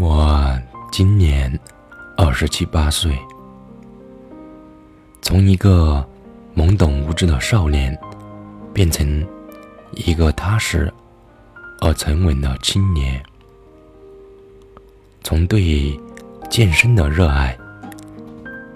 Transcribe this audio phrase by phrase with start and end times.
[0.00, 0.56] 我
[0.92, 1.58] 今年
[2.16, 3.18] 二十七八岁，
[5.20, 6.06] 从一个
[6.54, 7.98] 懵懂无知的少年，
[8.72, 9.26] 变成
[9.90, 10.92] 一个踏实
[11.80, 13.20] 而沉稳的青年；
[15.24, 16.00] 从对
[16.48, 17.58] 健身的热爱，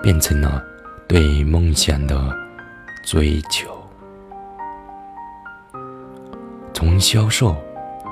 [0.02, 0.60] 变成了
[1.06, 2.36] 对梦想的
[3.04, 3.68] 追求；
[6.74, 7.54] 从销售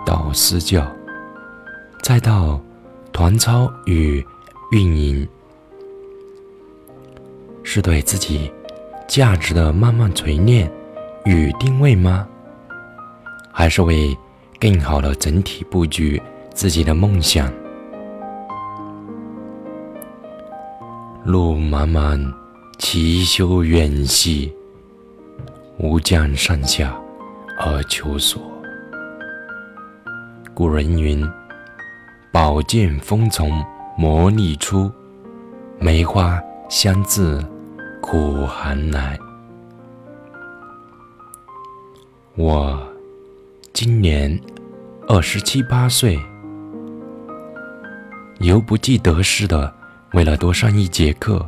[0.06, 0.88] 到私教，
[2.04, 2.61] 再到……
[3.13, 4.25] 团操与
[4.71, 5.29] 运营，
[7.63, 8.50] 是对自己
[9.07, 10.71] 价值的慢慢锤炼
[11.25, 12.27] 与定位吗？
[13.53, 14.17] 还是为
[14.59, 16.21] 更好的整体布局
[16.55, 17.53] 自己的梦想？
[21.25, 22.19] 路漫漫
[22.79, 24.50] 其修远兮，
[25.79, 26.99] 吾将上下
[27.58, 28.41] 而求索。
[30.55, 31.29] 古人云。
[32.33, 33.50] 宝剑锋从
[33.97, 34.88] 磨砺出，
[35.80, 37.44] 梅花香自
[38.00, 39.18] 苦寒来。
[42.36, 42.80] 我
[43.72, 44.40] 今年
[45.08, 46.16] 二十七八岁，
[48.38, 49.74] 犹不计得失的
[50.12, 51.44] 为了多上一节课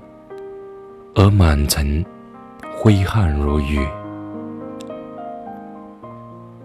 [1.15, 2.05] 而满城
[2.77, 3.87] 挥汗如雨，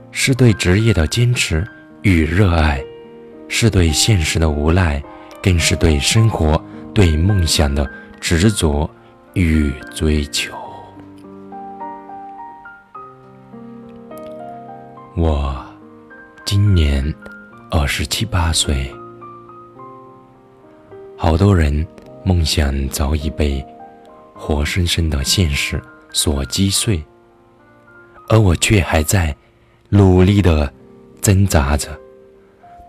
[0.09, 1.63] 是对职业的坚持
[2.01, 2.83] 与热爱。
[3.47, 5.01] 是对现实的无奈，
[5.41, 6.61] 更是对生活、
[6.93, 7.89] 对梦想的
[8.19, 8.89] 执着
[9.33, 10.53] 与追求。
[15.15, 15.65] 我
[16.45, 17.13] 今年
[17.71, 18.93] 二十七八岁，
[21.17, 21.85] 好多人
[22.23, 23.65] 梦想早已被
[24.33, 27.03] 活生生的现实所击碎，
[28.29, 29.35] 而我却还在
[29.89, 30.71] 努力的
[31.21, 31.89] 挣扎着。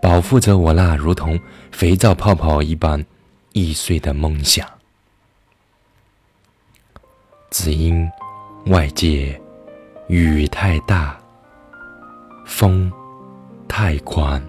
[0.01, 1.39] 保护着我那如同
[1.71, 3.05] 肥皂泡泡一般
[3.51, 4.67] 易碎的梦想，
[7.51, 8.09] 只因
[8.67, 9.39] 外界
[10.07, 11.17] 雨太大，
[12.45, 12.91] 风
[13.67, 14.41] 太狂，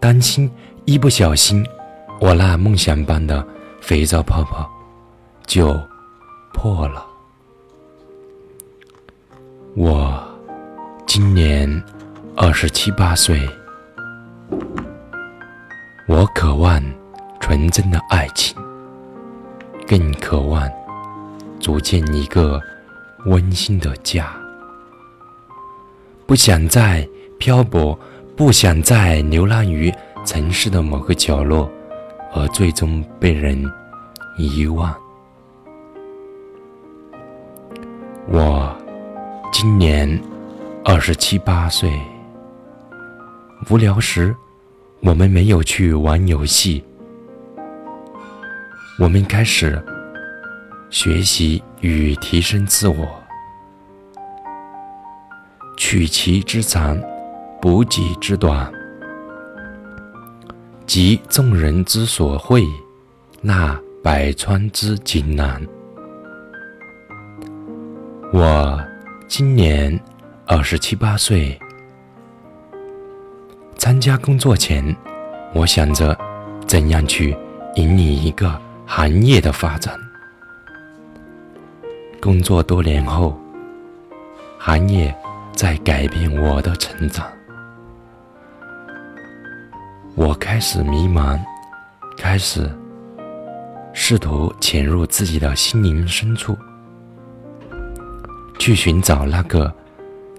[0.00, 0.50] 担心
[0.86, 1.64] 一不小心，
[2.20, 3.46] 我那梦想般的
[3.80, 4.70] 肥皂泡泡
[5.46, 5.78] 就
[6.52, 7.06] 破了。
[9.76, 10.26] 我
[11.06, 11.84] 今年
[12.36, 13.46] 二十七八岁。
[16.06, 16.82] 我渴望
[17.40, 18.54] 纯真的爱情，
[19.86, 20.70] 更渴望
[21.58, 22.60] 组建一个
[23.24, 24.30] 温馨的家。
[26.26, 27.98] 不想再漂泊，
[28.36, 29.90] 不想再流浪于
[30.26, 31.70] 城市的某个角落，
[32.34, 33.64] 而最终被人
[34.36, 34.94] 遗忘。
[38.28, 38.76] 我
[39.50, 40.22] 今年
[40.84, 41.90] 二十七八岁，
[43.70, 44.36] 无聊时。
[45.04, 46.82] 我们没有去玩游戏，
[48.98, 49.78] 我们开始
[50.88, 53.06] 学习与提升自我。
[55.76, 56.98] 取其之长，
[57.60, 58.72] 补己之短，
[60.86, 62.62] 集众人之所会，
[63.42, 65.60] 纳百川之锦囊。
[68.32, 68.82] 我
[69.28, 70.00] 今年
[70.46, 71.60] 二十七八岁。
[73.76, 74.94] 参加工作前，
[75.52, 76.16] 我想着
[76.66, 77.36] 怎样去
[77.74, 79.98] 引领一个行业的发展。
[82.20, 83.38] 工作多年后，
[84.58, 85.14] 行业
[85.52, 87.26] 在改变我的成长，
[90.14, 91.38] 我开始迷茫，
[92.16, 92.70] 开始
[93.92, 96.56] 试图潜入自己的心灵深处，
[98.58, 99.70] 去寻找那个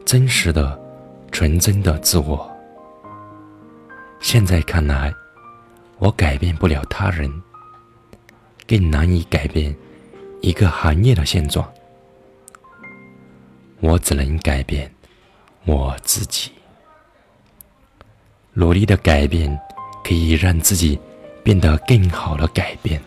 [0.04, 0.80] 真实的、
[1.32, 2.55] 纯真的自我。
[4.26, 5.14] 现在看来，
[6.00, 7.32] 我改变不了他人，
[8.68, 9.74] 更难以改变
[10.42, 11.64] 一个行业的现状。
[13.82, 14.92] 我只能改变
[15.66, 16.52] 我自己，
[18.54, 19.56] 努力的改变，
[20.04, 21.00] 可以让自己
[21.44, 23.00] 变得更好的改变。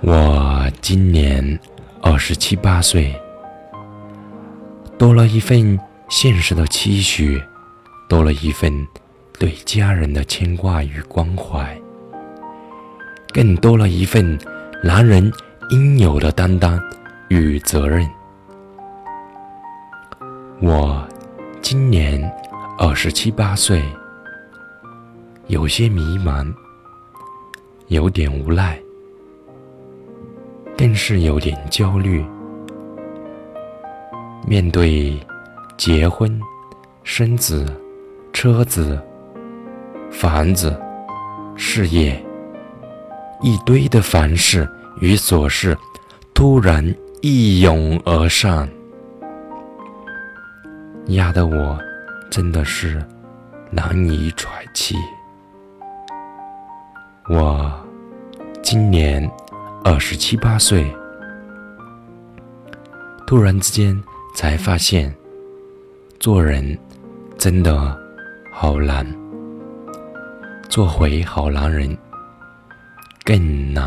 [0.00, 1.60] 我今年
[2.02, 3.14] 二十七八岁，
[4.98, 5.78] 多了一份
[6.08, 7.40] 现实的期许。
[8.08, 8.72] 多了一份
[9.38, 11.78] 对家人的牵挂与关怀，
[13.34, 14.38] 更多了一份
[14.82, 15.30] 男人
[15.68, 16.80] 应有的担当
[17.28, 18.08] 与责任。
[20.60, 21.06] 我
[21.60, 22.18] 今年
[22.78, 23.82] 二十七八岁，
[25.48, 26.50] 有些迷茫，
[27.88, 28.80] 有点无奈，
[30.78, 32.24] 更是有点焦虑。
[34.46, 35.14] 面对
[35.76, 36.40] 结婚、
[37.04, 37.66] 生子。
[38.40, 38.96] 车子、
[40.12, 40.80] 房子、
[41.56, 42.24] 事业，
[43.42, 44.70] 一堆的凡事
[45.00, 45.76] 与琐事
[46.34, 48.68] 突然一涌而上，
[51.06, 51.76] 压得我
[52.30, 53.04] 真的是
[53.72, 54.94] 难以喘气。
[57.28, 57.68] 我
[58.62, 59.28] 今年
[59.82, 60.86] 二十七八岁，
[63.26, 64.00] 突然之间
[64.32, 65.12] 才发现，
[66.20, 66.78] 做人
[67.36, 68.00] 真的
[68.60, 69.06] 好难。
[70.68, 71.96] 做回好男人
[73.22, 73.86] 更难。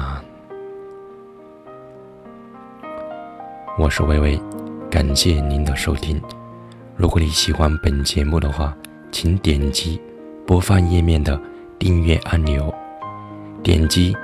[3.77, 4.41] 我是微微，
[4.89, 6.21] 感谢您的收听。
[6.95, 8.73] 如果你喜欢本节目的话，
[9.11, 10.01] 请点击
[10.47, 11.37] 播放页面的
[11.77, 12.73] 订阅按钮，
[13.61, 14.15] 点击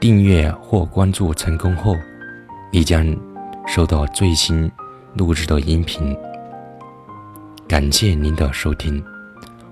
[0.00, 1.94] 订阅或关注成功后，
[2.72, 3.06] 你将
[3.68, 4.68] 收到最新
[5.14, 6.18] 录制的音频。
[7.68, 9.00] 感谢您的收听，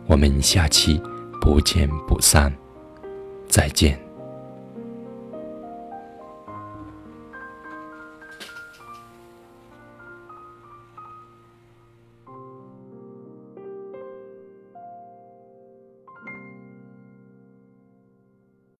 [0.08, 1.00] 我们下期。
[1.40, 2.52] 不见不散，
[3.48, 4.07] 再见。